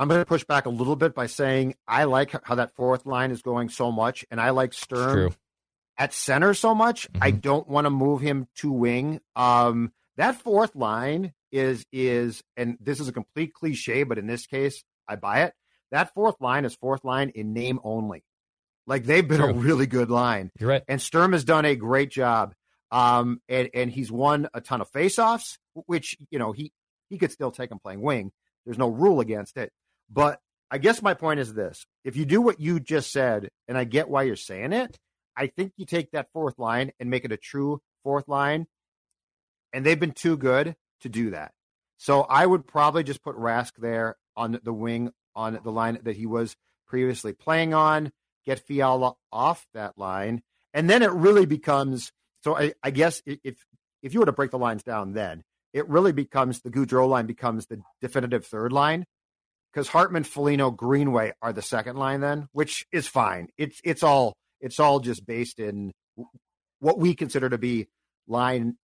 I'm 0.00 0.08
going 0.08 0.20
to 0.20 0.24
push 0.26 0.44
back 0.44 0.64
a 0.66 0.70
little 0.70 0.96
bit 0.96 1.14
by 1.14 1.26
saying 1.26 1.74
I 1.86 2.04
like 2.04 2.34
how 2.44 2.54
that 2.54 2.74
fourth 2.74 3.04
line 3.06 3.30
is 3.30 3.42
going 3.42 3.68
so 3.68 3.92
much, 3.92 4.24
and 4.30 4.40
I 4.40 4.50
like 4.50 4.72
Sturm 4.72 5.12
True. 5.12 5.30
at 5.98 6.14
center 6.14 6.54
so 6.54 6.74
much. 6.74 7.06
I 7.20 7.30
Mhm. 7.32 7.40
don't 7.42 7.68
want 7.68 7.84
to 7.84 7.90
move 7.90 8.20
him 8.22 8.48
to 8.56 8.72
wing. 8.72 9.20
Um, 9.36 9.92
that 10.16 10.36
fourth 10.36 10.74
line 10.74 11.34
is 11.52 11.84
is, 11.92 12.42
and 12.56 12.78
this 12.80 12.98
is 12.98 13.08
a 13.08 13.12
complete 13.12 13.52
cliche, 13.52 14.04
but 14.04 14.16
in 14.18 14.26
this 14.26 14.46
case, 14.46 14.82
I 15.06 15.16
buy 15.16 15.42
it. 15.42 15.54
That 15.90 16.14
fourth 16.14 16.40
line 16.40 16.64
is 16.64 16.74
fourth 16.74 17.04
line 17.04 17.28
in 17.30 17.52
name 17.52 17.78
only. 17.84 18.24
Like 18.86 19.04
they've 19.04 19.26
been 19.28 19.40
a 19.42 19.52
really 19.52 19.86
good 19.86 20.10
line, 20.10 20.50
You're 20.58 20.70
right. 20.70 20.82
and 20.88 21.00
Sturm 21.02 21.32
has 21.32 21.44
done 21.44 21.64
a 21.64 21.76
great 21.76 22.10
job. 22.10 22.54
Um, 22.90 23.40
and 23.48 23.68
and 23.74 23.90
he's 23.90 24.10
won 24.10 24.48
a 24.54 24.60
ton 24.60 24.80
of 24.80 24.90
faceoffs, 24.90 25.58
which 25.86 26.16
you 26.30 26.38
know 26.38 26.52
he 26.52 26.72
he 27.10 27.18
could 27.18 27.30
still 27.32 27.50
take 27.50 27.70
him 27.70 27.78
playing 27.78 28.00
wing. 28.00 28.32
There's 28.64 28.78
no 28.78 28.88
rule 28.88 29.20
against 29.20 29.56
it. 29.56 29.72
But 30.10 30.40
I 30.70 30.78
guess 30.78 31.02
my 31.02 31.14
point 31.14 31.40
is 31.40 31.54
this: 31.54 31.86
if 32.04 32.16
you 32.16 32.24
do 32.24 32.40
what 32.40 32.60
you 32.60 32.80
just 32.80 33.12
said, 33.12 33.48
and 33.68 33.78
I 33.78 33.84
get 33.84 34.08
why 34.08 34.24
you're 34.24 34.36
saying 34.36 34.72
it, 34.72 34.98
I 35.36 35.46
think 35.46 35.72
you 35.76 35.86
take 35.86 36.10
that 36.12 36.28
fourth 36.32 36.58
line 36.58 36.92
and 36.98 37.10
make 37.10 37.24
it 37.24 37.32
a 37.32 37.36
true 37.36 37.80
fourth 38.02 38.28
line, 38.28 38.66
and 39.72 39.84
they've 39.84 39.98
been 39.98 40.12
too 40.12 40.36
good 40.36 40.74
to 41.02 41.08
do 41.08 41.30
that. 41.30 41.52
So 41.98 42.22
I 42.22 42.46
would 42.46 42.66
probably 42.66 43.04
just 43.04 43.22
put 43.22 43.36
Rask 43.36 43.72
there 43.78 44.16
on 44.36 44.58
the 44.62 44.72
wing 44.72 45.12
on 45.34 45.58
the 45.62 45.72
line 45.72 45.98
that 46.02 46.16
he 46.16 46.26
was 46.26 46.56
previously 46.86 47.32
playing 47.32 47.74
on, 47.74 48.10
get 48.44 48.66
Fiala 48.66 49.14
off 49.32 49.66
that 49.74 49.96
line, 49.96 50.42
and 50.74 50.90
then 50.90 51.02
it 51.02 51.12
really 51.12 51.46
becomes. 51.46 52.10
So 52.42 52.56
I, 52.56 52.72
I 52.82 52.90
guess 52.90 53.22
if 53.26 53.64
if 54.02 54.14
you 54.14 54.20
were 54.20 54.26
to 54.26 54.32
break 54.32 54.50
the 54.50 54.58
lines 54.58 54.82
down, 54.82 55.12
then 55.12 55.42
it 55.72 55.88
really 55.88 56.12
becomes 56.12 56.60
the 56.60 56.70
Gaudreau 56.70 57.08
line 57.08 57.26
becomes 57.26 57.66
the 57.66 57.80
definitive 58.00 58.46
third 58.46 58.72
line 58.72 59.04
because 59.72 59.88
Hartman, 59.88 60.24
Foligno, 60.24 60.70
Greenway 60.70 61.32
are 61.42 61.52
the 61.52 61.62
second 61.62 61.96
line 61.96 62.20
then, 62.20 62.48
which 62.52 62.86
is 62.92 63.06
fine. 63.06 63.48
It's 63.56 63.80
it's 63.84 64.02
all 64.02 64.34
it's 64.60 64.80
all 64.80 65.00
just 65.00 65.26
based 65.26 65.58
in 65.58 65.92
what 66.80 66.98
we 66.98 67.14
consider 67.14 67.48
to 67.48 67.58
be 67.58 67.88
line 68.26 68.76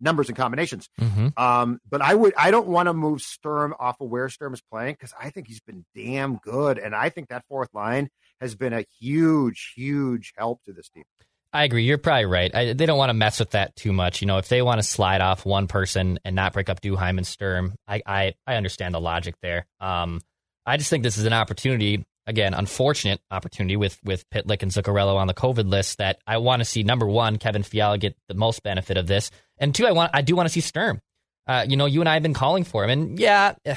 numbers 0.00 0.28
and 0.28 0.36
combinations. 0.36 0.88
Mm-hmm. 1.00 1.28
Um, 1.36 1.80
but 1.88 2.02
I 2.02 2.14
would 2.14 2.34
I 2.36 2.50
don't 2.50 2.68
want 2.68 2.86
to 2.86 2.94
move 2.94 3.20
Sturm 3.20 3.74
off 3.78 4.00
of 4.00 4.08
where 4.08 4.28
Sturm 4.28 4.54
is 4.54 4.62
playing 4.70 4.94
because 4.94 5.14
I 5.20 5.30
think 5.30 5.48
he's 5.48 5.60
been 5.60 5.84
damn 5.94 6.36
good, 6.36 6.78
and 6.78 6.94
I 6.94 7.08
think 7.10 7.28
that 7.28 7.44
fourth 7.48 7.72
line 7.74 8.08
has 8.40 8.54
been 8.54 8.72
a 8.72 8.84
huge, 9.00 9.72
huge 9.74 10.32
help 10.36 10.62
to 10.64 10.72
this 10.72 10.88
team. 10.88 11.04
I 11.52 11.64
agree. 11.64 11.84
You're 11.84 11.98
probably 11.98 12.26
right. 12.26 12.54
I, 12.54 12.72
they 12.72 12.86
don't 12.86 12.98
want 12.98 13.10
to 13.10 13.14
mess 13.14 13.38
with 13.40 13.50
that 13.50 13.76
too 13.76 13.92
much. 13.92 14.20
You 14.20 14.26
know, 14.26 14.38
if 14.38 14.48
they 14.48 14.62
want 14.62 14.78
to 14.78 14.82
slide 14.82 15.20
off 15.20 15.46
one 15.46 15.68
person 15.68 16.18
and 16.24 16.36
not 16.36 16.52
break 16.52 16.68
up 16.68 16.80
Duhaime 16.80 17.16
and 17.16 17.26
Sturm, 17.26 17.74
I, 17.88 18.02
I, 18.04 18.34
I 18.46 18.56
understand 18.56 18.94
the 18.94 19.00
logic 19.00 19.36
there. 19.40 19.66
Um, 19.80 20.20
I 20.66 20.76
just 20.76 20.90
think 20.90 21.02
this 21.02 21.16
is 21.16 21.24
an 21.24 21.32
opportunity, 21.32 22.04
again, 22.26 22.52
unfortunate 22.52 23.20
opportunity 23.30 23.76
with 23.76 23.98
with 24.04 24.28
Pitlick 24.30 24.62
and 24.62 24.72
Zuccarello 24.72 25.14
on 25.16 25.28
the 25.28 25.34
COVID 25.34 25.70
list 25.70 25.98
that 25.98 26.18
I 26.26 26.38
want 26.38 26.60
to 26.60 26.64
see. 26.64 26.82
Number 26.82 27.06
one, 27.06 27.38
Kevin 27.38 27.62
Fiala 27.62 27.98
get 27.98 28.16
the 28.28 28.34
most 28.34 28.62
benefit 28.62 28.96
of 28.96 29.06
this, 29.06 29.30
and 29.58 29.74
two, 29.74 29.86
I 29.86 29.92
want 29.92 30.10
I 30.12 30.22
do 30.22 30.34
want 30.34 30.48
to 30.48 30.52
see 30.52 30.60
Sturm. 30.60 31.00
Uh, 31.46 31.64
you 31.68 31.76
know, 31.76 31.86
you 31.86 32.00
and 32.00 32.08
I 32.08 32.14
have 32.14 32.22
been 32.24 32.34
calling 32.34 32.64
for 32.64 32.82
him, 32.82 32.90
and 32.90 33.18
yeah, 33.18 33.54
eh, 33.64 33.76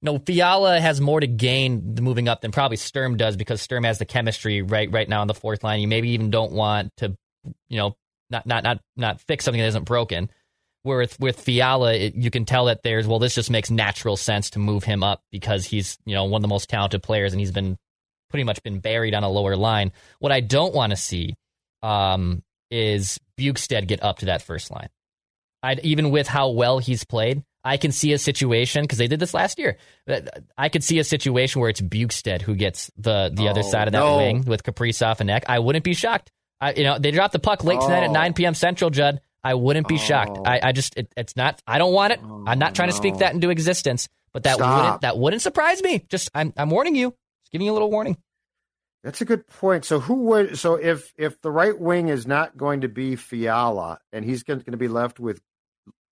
no, 0.00 0.18
Fiala 0.18 0.80
has 0.80 1.00
more 1.00 1.20
to 1.20 1.26
gain 1.26 1.96
moving 2.00 2.28
up 2.28 2.40
than 2.40 2.52
probably 2.52 2.76
Sturm 2.76 3.16
does 3.16 3.36
because 3.36 3.60
Sturm 3.60 3.84
has 3.84 3.98
the 3.98 4.04
chemistry 4.04 4.62
right 4.62 4.90
right 4.90 5.08
now 5.08 5.20
on 5.20 5.26
the 5.26 5.34
fourth 5.34 5.64
line. 5.64 5.80
You 5.80 5.88
maybe 5.88 6.10
even 6.10 6.30
don't 6.30 6.52
want 6.52 6.96
to, 6.98 7.16
you 7.68 7.78
know, 7.78 7.96
not 8.30 8.46
not 8.46 8.62
not 8.62 8.80
not 8.96 9.20
fix 9.20 9.44
something 9.44 9.60
that 9.60 9.68
isn't 9.68 9.84
broken. 9.84 10.30
Where 10.84 10.98
with 10.98 11.18
with 11.18 11.40
Fiala, 11.40 11.94
it, 11.94 12.14
you 12.14 12.30
can 12.30 12.44
tell 12.44 12.66
that 12.66 12.82
there's 12.82 13.08
well, 13.08 13.18
this 13.18 13.34
just 13.34 13.50
makes 13.50 13.70
natural 13.70 14.16
sense 14.16 14.50
to 14.50 14.60
move 14.60 14.84
him 14.84 15.02
up 15.02 15.22
because 15.32 15.66
he's 15.66 15.98
you 16.04 16.14
know 16.14 16.24
one 16.24 16.38
of 16.38 16.42
the 16.42 16.48
most 16.48 16.68
talented 16.68 17.02
players 17.02 17.32
and 17.32 17.40
he's 17.40 17.52
been 17.52 17.76
pretty 18.30 18.44
much 18.44 18.62
been 18.62 18.78
buried 18.78 19.14
on 19.14 19.24
a 19.24 19.28
lower 19.28 19.56
line. 19.56 19.90
What 20.20 20.30
I 20.30 20.40
don't 20.40 20.74
want 20.74 20.90
to 20.90 20.96
see 20.96 21.34
um, 21.82 22.42
is 22.70 23.18
Bjugstad 23.38 23.88
get 23.88 24.02
up 24.02 24.18
to 24.18 24.26
that 24.26 24.42
first 24.42 24.70
line. 24.70 24.88
I'd 25.62 25.80
even 25.80 26.10
with 26.10 26.28
how 26.28 26.50
well 26.50 26.78
he's 26.78 27.04
played, 27.04 27.42
I 27.68 27.76
can 27.76 27.92
see 27.92 28.12
a 28.12 28.18
situation 28.18 28.82
because 28.84 28.98
they 28.98 29.06
did 29.08 29.20
this 29.20 29.34
last 29.34 29.58
year. 29.58 29.76
Uh, 30.08 30.20
I 30.56 30.68
could 30.68 30.82
see 30.82 30.98
a 30.98 31.04
situation 31.04 31.60
where 31.60 31.70
it's 31.70 31.80
Bjugstad 31.80 32.42
who 32.42 32.54
gets 32.54 32.90
the 32.96 33.30
the 33.32 33.48
other 33.48 33.60
Oh, 33.64 33.70
side 33.70 33.88
of 33.88 33.92
that 33.92 33.98
no. 34.00 34.16
wing 34.16 34.44
with 34.46 34.62
Kaprizov 34.62 35.20
and 35.20 35.30
Ek. 35.30 35.44
I 35.48 35.58
wouldn't 35.58 35.84
be 35.84 35.94
shocked. 35.94 36.30
I, 36.60 36.72
you 36.72 36.84
know, 36.84 36.98
they 36.98 37.10
dropped 37.10 37.32
the 37.32 37.38
puck 37.38 37.62
late 37.64 37.80
tonight 37.80 38.02
at 38.04 38.10
Oh. 38.10 38.12
9 38.12 38.32
p.m. 38.34 38.54
Central, 38.54 38.90
Judd. 38.90 39.20
I 39.44 39.54
wouldn't 39.54 39.86
be 39.86 39.98
shocked. 39.98 40.36
Oh. 40.38 40.42
I, 40.44 40.60
I 40.68 40.72
just, 40.72 40.96
it, 40.96 41.12
it's 41.16 41.36
not. 41.36 41.62
I 41.66 41.78
don't 41.78 41.92
want 41.92 42.12
it. 42.14 42.20
Oh, 42.24 42.44
I'm 42.46 42.58
not 42.58 42.74
trying 42.74 42.88
to 42.88 42.94
speak 42.96 43.18
that 43.18 43.32
into 43.34 43.50
existence, 43.50 44.08
but 44.32 44.42
that 44.42 44.56
Stop. 44.56 44.82
wouldn't 44.82 45.00
that 45.02 45.16
wouldn't 45.18 45.42
surprise 45.42 45.80
me. 45.82 46.04
Just, 46.08 46.30
I'm, 46.34 46.52
I'm 46.56 46.70
warning 46.70 46.96
you. 46.96 47.10
Just 47.44 47.52
giving 47.52 47.66
you 47.66 47.72
a 47.72 47.74
little 47.74 47.90
warning. 47.90 48.16
That's 49.04 49.20
a 49.20 49.24
good 49.24 49.46
point. 49.46 49.84
So 49.84 50.00
who 50.00 50.14
would 50.30 50.58
so 50.58 50.74
if 50.74 51.12
if 51.16 51.40
the 51.40 51.50
right 51.52 51.78
wing 51.78 52.08
is 52.08 52.26
not 52.26 52.56
going 52.56 52.80
to 52.80 52.88
be 52.88 53.14
Fiala 53.14 54.00
and 54.12 54.24
he's 54.24 54.42
going 54.42 54.60
to 54.64 54.76
be 54.76 54.88
left 54.88 55.20
with 55.20 55.40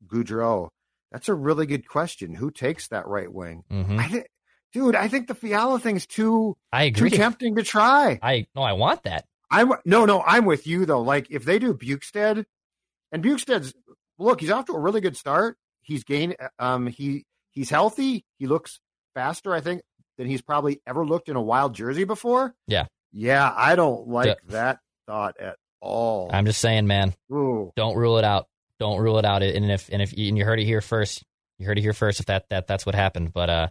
Gaudreau, 0.07 0.69
that's 1.17 1.31
a 1.31 1.35
really 1.35 1.65
good 1.65 1.89
question. 1.89 2.35
Who 2.35 2.51
takes 2.51 2.89
that 2.89 3.07
right 3.07 3.33
wing? 3.33 3.65
Mhm. 3.73 3.99
I 3.99 4.09
think, 4.09 4.27
dude, 4.75 4.95
I 4.95 5.09
think 5.09 5.29
the 5.29 5.35
Fiala 5.35 5.79
thing's 5.81 6.07
too 6.07 6.57
I 6.71 6.91
too 6.91 7.07
agree. 7.07 7.17
tempting 7.17 7.57
to 7.57 7.63
try. 7.63 8.19
I 8.23 8.47
no, 8.55 8.61
I 8.63 8.75
want 8.75 9.03
that. 9.05 9.25
I'm 9.51 9.73
no, 9.87 10.05
no, 10.05 10.23
I'm 10.23 10.45
with 10.45 10.67
you 10.67 10.85
though. 10.85 11.01
Like 11.01 11.29
if 11.31 11.45
they 11.47 11.59
do 11.59 11.73
Bjugstad, 11.73 12.45
and 13.13 13.25
Bjugstad's 13.25 13.73
look, 14.19 14.41
he's 14.43 14.51
off 14.51 14.67
to 14.67 14.73
a 14.75 14.79
really 14.79 15.01
good 15.01 15.17
start. 15.17 15.57
He's 15.81 16.05
gained, 16.05 16.37
um, 16.59 16.87
he 16.87 17.25
he's 17.53 17.71
healthy. 17.71 18.25
He 18.39 18.47
looks 18.47 18.79
faster, 19.15 19.55
I 19.55 19.61
think, 19.63 19.81
than 20.19 20.27
he's 20.27 20.43
probably 20.43 20.83
ever 20.87 21.07
looked 21.07 21.29
in 21.31 21.37
a 21.37 21.43
wild 21.43 21.75
jersey 21.75 22.05
before. 22.05 22.55
Yeah. 22.67 22.87
yeah. 23.13 23.51
I 23.57 23.75
don't 23.77 24.07
like 24.09 24.27
Yeah. 24.27 24.35
that 24.49 24.79
thought 25.07 25.41
at 25.41 25.57
all. 25.81 26.29
I'm 26.33 26.45
just 26.45 26.61
saying, 26.61 26.87
man. 26.87 27.15
Ooh. 27.33 27.73
Don't 27.77 27.97
rule 27.97 28.19
it 28.19 28.25
out. 28.25 28.49
Don't 28.79 29.01
rule 29.01 29.19
it 29.19 29.25
out. 29.25 29.43
And 29.43 29.71
if 29.71 29.89
and 29.91 30.03
if 30.03 30.13
and 30.13 30.37
you 30.37 30.45
heard 30.45 30.61
it 30.61 30.65
here 30.65 30.81
first, 30.81 31.23
you 31.59 31.67
heard 31.67 31.79
it 31.79 31.83
here 31.83 31.93
first. 31.93 32.21
If 32.21 32.27
that 32.27 32.47
that 32.51 32.67
that's 32.67 32.85
what 32.85 32.95
happened, 32.95 33.33
but 33.33 33.51
uh, 33.51 33.69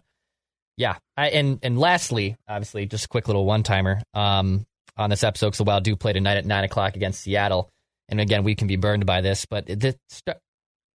yeah. 0.76 0.96
I, 1.16 1.30
and 1.30 1.58
and 1.62 1.78
lastly, 1.78 2.36
obviously, 2.48 2.86
just 2.86 3.06
a 3.06 3.08
quick 3.08 3.28
little 3.28 3.44
one 3.44 3.62
timer. 3.62 4.02
Um, 4.14 4.66
on 4.98 5.10
this 5.10 5.24
episode, 5.24 5.48
because 5.48 5.58
the 5.58 5.64
Wild 5.64 5.84
do 5.84 5.94
play 5.94 6.14
tonight 6.14 6.38
at 6.38 6.46
nine 6.46 6.64
o'clock 6.64 6.96
against 6.96 7.20
Seattle, 7.20 7.68
and 8.08 8.20
again, 8.20 8.44
we 8.44 8.54
can 8.54 8.66
be 8.66 8.76
burned 8.76 9.04
by 9.04 9.20
this, 9.20 9.44
but 9.44 9.66
the, 9.66 9.94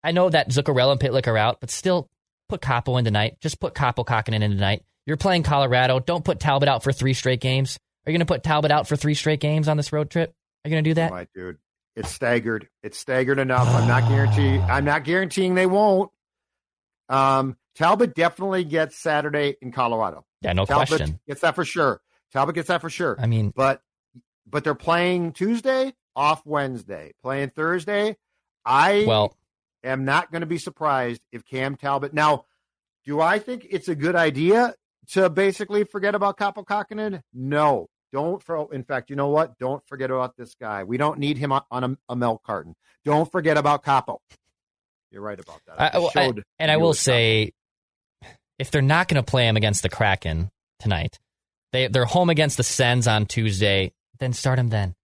I 0.03 0.11
know 0.11 0.29
that 0.29 0.49
Zuccarello 0.49 0.91
and 0.91 0.99
Pitlick 0.99 1.27
are 1.27 1.37
out, 1.37 1.59
but 1.59 1.69
still 1.69 2.07
put 2.47 2.61
Kaapo 2.61 2.97
in 2.97 3.05
tonight. 3.05 3.37
Just 3.41 3.59
put 3.59 3.73
Kaapo 3.73 4.05
Kahkonen 4.05 4.41
in 4.41 4.51
tonight. 4.51 4.83
You're 5.05 5.17
playing 5.17 5.43
Colorado. 5.43 5.99
Don't 5.99 6.23
put 6.23 6.39
Talbot 6.39 6.69
out 6.69 6.83
for 6.83 6.91
three 6.91 7.13
straight 7.13 7.41
games. 7.41 7.77
Are 8.05 8.11
you 8.11 8.17
going 8.17 8.25
to 8.25 8.31
put 8.31 8.43
Talbot 8.43 8.71
out 8.71 8.87
for 8.87 8.95
three 8.95 9.15
straight 9.15 9.39
games 9.39 9.67
on 9.67 9.77
this 9.77 9.91
road 9.91 10.09
trip? 10.09 10.29
Are 10.63 10.69
you 10.69 10.73
going 10.73 10.83
to 10.83 10.89
do 10.89 10.93
that? 10.95 11.11
My 11.11 11.27
dude, 11.33 11.57
it's 11.95 12.11
staggered. 12.11 12.67
It's 12.83 12.97
staggered 12.97 13.39
enough. 13.39 13.67
I'm 13.67 13.87
not 13.87 14.07
guaranteeing. 14.09 14.61
I'm 14.69 14.85
not 14.85 15.03
guaranteeing 15.03 15.55
they 15.55 15.65
won't. 15.65 16.11
Um, 17.09 17.57
Talbot 17.75 18.13
definitely 18.13 18.63
gets 18.63 18.97
Saturday 18.97 19.55
in 19.61 19.71
Colorado. 19.71 20.25
Yeah, 20.41 20.53
no 20.53 20.65
Talbot 20.65 20.87
question. 20.89 21.19
gets 21.27 21.41
that 21.41 21.55
for 21.55 21.65
sure. 21.65 22.01
Talbot 22.31 22.55
gets 22.55 22.67
that 22.67 22.81
for 22.81 22.89
sure. 22.89 23.17
I 23.19 23.25
mean, 23.25 23.51
but 23.55 23.81
but 24.47 24.63
they're 24.63 24.75
playing 24.75 25.33
Tuesday, 25.33 25.93
off 26.15 26.45
Wednesday, 26.45 27.13
playing 27.21 27.51
Thursday. 27.51 28.17
I 28.65 29.05
well, 29.07 29.35
am 29.83 30.05
not 30.05 30.31
going 30.31 30.41
to 30.41 30.47
be 30.47 30.57
surprised 30.57 31.21
if 31.31 31.45
Cam 31.45 31.75
Talbot. 31.75 32.13
Now, 32.13 32.45
do 33.05 33.21
I 33.21 33.39
think 33.39 33.67
it's 33.69 33.87
a 33.87 33.95
good 33.95 34.15
idea 34.15 34.73
to 35.11 35.29
basically 35.29 35.83
forget 35.85 36.15
about 36.15 36.37
Kaapo 36.37 36.65
Kahkonen? 36.65 37.21
No, 37.33 37.87
don't. 38.11 38.41
For, 38.43 38.73
in 38.73 38.83
fact, 38.83 39.09
you 39.09 39.15
know 39.15 39.27
what? 39.29 39.57
Don't 39.59 39.85
forget 39.87 40.09
about 40.11 40.35
this 40.37 40.55
guy. 40.59 40.83
We 40.83 40.97
don't 40.97 41.19
need 41.19 41.37
him 41.37 41.51
on 41.51 41.83
a, 41.83 41.97
a 42.09 42.15
milk 42.15 42.43
carton. 42.43 42.75
Don't 43.05 43.31
forget 43.31 43.57
about 43.57 43.83
Kaapo. 43.83 44.17
You're 45.11 45.21
right 45.21 45.39
about 45.39 45.61
that. 45.67 45.95
I, 45.95 45.97
well, 45.97 46.11
I- 46.15 46.33
and 46.59 46.69
I 46.71 46.77
will 46.77 46.89
with 46.89 46.97
Kaapo. 46.97 47.01
say, 47.01 47.53
if 48.59 48.71
they're 48.71 48.81
not 48.81 49.07
going 49.07 49.23
to 49.23 49.29
play 49.29 49.47
him 49.47 49.57
against 49.57 49.81
the 49.83 49.89
Kraken 49.89 50.49
tonight, 50.79 51.17
they 51.71 51.87
they're 51.87 52.05
home 52.05 52.29
against 52.29 52.57
the 52.57 52.63
Sens 52.63 53.07
on 53.07 53.25
Tuesday. 53.25 53.93
Then 54.19 54.33
start 54.33 54.59
him 54.59 54.69
then. 54.69 54.95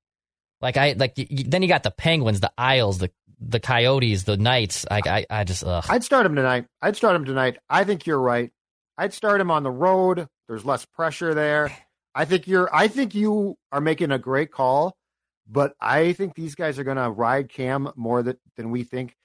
Like 0.61 0.77
I 0.77 0.93
like 0.97 1.13
y- 1.17 1.27
then 1.45 1.61
you 1.61 1.67
got 1.67 1.83
the 1.83 1.91
Penguins, 1.91 2.39
the 2.39 2.51
Isles, 2.57 2.97
the 2.97 3.11
the 3.39 3.59
Coyotes, 3.59 4.23
the 4.23 4.37
Knights. 4.37 4.85
I 4.89 5.01
I, 5.05 5.25
I 5.29 5.43
just 5.43 5.63
ugh. 5.63 5.85
I'd 5.89 6.03
start 6.03 6.25
him 6.25 6.35
tonight. 6.35 6.65
I'd 6.81 6.95
start 6.97 7.15
him 7.15 7.25
tonight. 7.25 7.57
I 7.69 7.83
think 7.83 8.05
you're 8.05 8.19
right. 8.19 8.51
I'd 8.97 9.13
start 9.13 9.39
him 9.41 9.51
on 9.51 9.63
the 9.63 9.71
road. 9.71 10.27
There's 10.47 10.65
less 10.65 10.85
pressure 10.85 11.33
there. 11.33 11.71
I 12.15 12.25
think 12.25 12.47
you're 12.47 12.73
I 12.73 12.87
think 12.87 13.13
you 13.13 13.57
are 13.71 13.81
making 13.81 14.11
a 14.11 14.17
great 14.17 14.51
call, 14.51 14.95
but 15.45 15.75
I 15.81 16.13
think 16.13 16.33
these 16.33 16.55
guys 16.55 16.79
are 16.79 16.83
going 16.83 16.97
to 16.97 17.11
ride 17.11 17.49
Cam 17.49 17.91
more 17.95 18.23
that, 18.23 18.37
than 18.55 18.71
we 18.71 18.83
think 18.83 19.15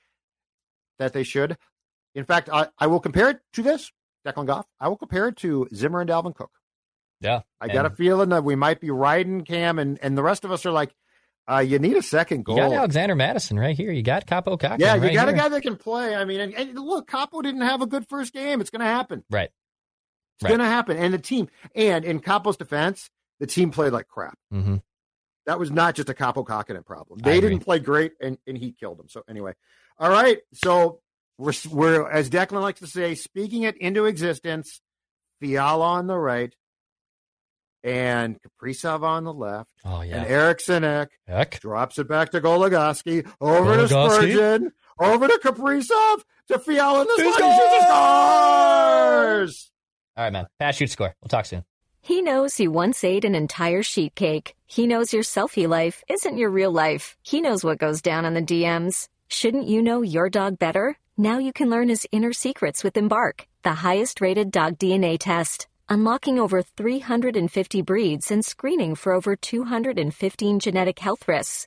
that 0.99 1.13
they 1.13 1.23
should. 1.23 1.57
In 2.15 2.25
fact, 2.25 2.51
I, 2.53 2.67
I 2.79 2.89
will 2.89 3.01
compare 3.01 3.31
it 3.31 3.39
to 3.53 3.63
this, 3.63 3.93
Declan 4.27 4.47
Goff. 4.47 4.67
I 4.81 4.89
will 4.89 4.97
compare 4.97 5.29
it 5.29 5.37
to 5.37 5.69
Zimmer 5.73 6.01
and 6.01 6.11
Dalvin 6.11 6.35
Cook. 6.35 6.51
yeah. 7.21 7.43
I 7.61 7.69
got 7.69 7.87
a 7.87 7.91
feeling 7.91 8.31
that 8.31 8.43
we 8.43 8.57
might 8.57 8.81
be 8.81 8.91
riding 8.91 9.45
Cam, 9.45 9.79
and, 9.79 9.99
and 10.03 10.19
the 10.19 10.23
rest 10.25 10.45
of 10.45 10.51
us 10.51 10.67
are 10.67 10.73
like, 10.73 10.93
Uh, 11.49 11.59
you 11.59 11.79
need 11.79 11.97
a 11.97 12.03
second 12.03 12.45
goal. 12.45 12.57
You 12.57 12.63
got 12.63 12.73
Alexander 12.73 13.15
Mattison 13.15 13.59
right 13.59 13.77
here. 13.77 13.91
You 13.93 14.03
got 14.03 14.27
Kaapo 14.27 14.59
Kahkonen. 14.59 14.81
yeah, 14.81 14.95
you 14.97 15.03
right 15.03 15.15
got 15.15 15.29
a 15.29 15.33
guy 15.33 15.49
that 15.49 15.63
can 15.63 15.77
play. 15.77 16.15
I 16.15 16.25
mean, 16.25 16.41
and, 16.41 16.55
and 16.55 16.79
look, 16.79 17.09
Kaapo 17.09 17.43
didn't 17.43 17.63
have 17.63 17.83
a 17.83 17.87
good 17.87 18.07
first 18.09 18.33
game. 18.33 18.61
It's 18.61 18.71
going 18.71 18.81
to 18.81 18.87
happen. 18.87 19.25
Right. 19.31 19.51
It's 20.41 20.45
Right. 20.45 20.51
going 20.57 20.61
to 20.61 20.65
happen. 20.67 20.97
And 20.97 21.13
the 21.13 21.19
team, 21.19 21.51
and 21.75 22.03
in 22.03 22.19
Kaapo's 22.21 22.57
defense, 22.57 23.11
the 23.41 23.47
team 23.47 23.71
played 23.71 23.93
like 23.93 24.09
crap. 24.09 24.39
hmm 24.51 24.77
That 25.45 25.59
was 25.59 25.71
not 25.71 25.95
just 25.95 26.09
a 26.09 26.15
Kaapo 26.15 26.47
Kahkonen 26.47 26.83
problem. 26.87 27.19
They 27.19 27.43
didn't 27.43 27.61
play 27.61 27.79
great, 27.79 28.13
and, 28.23 28.39
and 28.47 28.57
he 28.57 28.73
killed 28.73 28.99
them. 28.99 29.11
So 29.11 29.23
anyway, 29.29 29.53
all 29.99 30.09
right. 30.09 30.39
So 30.55 31.01
we're 31.37 31.53
we're 31.71 32.11
as 32.11 32.31
Declan 32.31 32.63
likes 32.63 32.81
to 32.81 32.87
say, 32.87 33.15
speaking 33.15 33.65
it 33.65 33.77
into 33.77 34.07
existence. 34.07 34.81
Fiala 35.41 35.85
on 35.87 36.07
the 36.07 36.17
right, 36.19 36.55
and 37.83 38.39
Kaprizov 38.43 39.03
on 39.03 39.25
the 39.25 39.33
left, 39.33 39.71
Oh 39.85 40.03
yeah, 40.03 40.17
and 40.17 40.25
yeah. 40.25 40.31
Eric 40.37 40.59
Sinek 40.59 41.07
Heck. 41.27 41.59
drops 41.61 41.99
it 41.99 42.09
back 42.09 42.31
to 42.33 42.41
Goligoski, 42.43 43.27
over 43.41 43.75
to 43.77 43.89
Spurgeon, 43.89 44.73
over 44.99 45.29
to 45.29 45.41
Kaprizov, 45.43 46.23
to 46.49 46.59
Fiala, 46.59 47.01
and 47.01 47.09
the 47.09 47.23
He 47.25 47.33
scores. 47.33 49.71
All 50.21 50.27
right, 50.27 50.35
man. 50.35 50.49
Pass, 50.59 50.77
shoot, 50.77 50.91
score. 50.91 51.15
We'll 51.23 51.31
talk 51.31 51.47
soon. 51.47 51.65
He 52.03 52.21
knows 52.21 52.61
you 52.61 52.71
once 52.71 53.05
ate 53.05 53.25
an 53.25 53.35
entire 53.35 53.83
sheet 53.83 54.15
cake. 54.15 54.55
He 54.67 54.87
knows 54.87 55.15
your 55.15 55.23
selfie 55.23 55.67
life 55.67 56.05
isn't 56.11 56.37
your 56.37 56.50
real 56.50 56.71
life. 56.71 57.17
He 57.23 57.41
knows 57.41 57.65
what 57.65 57.79
goes 57.79 58.03
down 58.03 58.27
on 58.27 58.35
the 58.35 58.43
DMs. 58.43 59.09
Shouldn't 59.29 59.67
you 59.67 59.81
know 59.81 60.03
your 60.03 60.29
dog 60.29 60.59
better? 60.59 60.99
Now 61.17 61.39
you 61.39 61.55
can 61.55 61.71
learn 61.71 61.89
his 61.89 62.07
inner 62.12 62.35
secrets 62.35 62.85
with 62.85 62.99
Embark, 62.99 63.47
the 63.62 63.73
highest 63.73 64.21
rated 64.21 64.50
dog 64.50 64.77
DNA 64.77 65.17
test. 65.19 65.69
Unlocking 65.89 66.39
over 66.39 66.61
350 66.61 67.81
breeds 67.81 68.31
and 68.31 68.45
screening 68.45 68.97
for 68.97 69.15
over 69.15 69.37
215 69.37 70.59
genetic 70.59 70.99
health 70.99 71.27
risks. 71.29 71.67